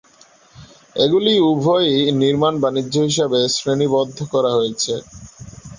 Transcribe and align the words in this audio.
এগুলি 0.95 1.33
উভয়ই 1.49 1.91
নির্মাণ 2.21 2.53
বাণিজ্য 2.63 2.95
হিসাবে 3.07 3.39
শ্রেণিবদ্ধ 3.55 4.17
করা 4.33 4.51
হয়েছে। 4.57 4.93